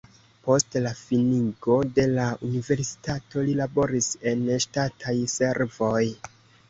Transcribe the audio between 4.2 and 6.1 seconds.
en ŝtataj servoj.